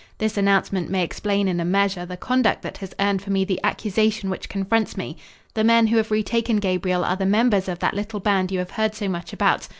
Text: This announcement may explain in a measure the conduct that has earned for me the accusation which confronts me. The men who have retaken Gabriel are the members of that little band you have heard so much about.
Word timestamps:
This 0.17 0.35
announcement 0.35 0.89
may 0.89 1.03
explain 1.03 1.47
in 1.47 1.59
a 1.59 1.63
measure 1.63 2.07
the 2.07 2.17
conduct 2.17 2.63
that 2.63 2.77
has 2.79 2.95
earned 2.99 3.21
for 3.21 3.29
me 3.29 3.45
the 3.45 3.59
accusation 3.63 4.31
which 4.31 4.49
confronts 4.49 4.97
me. 4.97 5.15
The 5.53 5.63
men 5.63 5.85
who 5.85 5.97
have 5.97 6.09
retaken 6.09 6.57
Gabriel 6.57 7.05
are 7.05 7.15
the 7.15 7.27
members 7.27 7.69
of 7.69 7.77
that 7.81 7.93
little 7.93 8.19
band 8.19 8.51
you 8.51 8.57
have 8.57 8.71
heard 8.71 8.95
so 8.95 9.07
much 9.07 9.31
about. 9.31 9.67